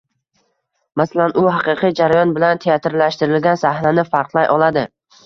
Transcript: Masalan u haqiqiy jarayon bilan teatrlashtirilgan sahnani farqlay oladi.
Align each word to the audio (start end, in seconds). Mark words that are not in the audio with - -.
Masalan 1.01 1.35
u 1.41 1.43
haqiqiy 1.55 1.93
jarayon 1.99 2.31
bilan 2.37 2.61
teatrlashtirilgan 2.63 3.61
sahnani 3.65 4.07
farqlay 4.15 4.49
oladi. 4.57 4.87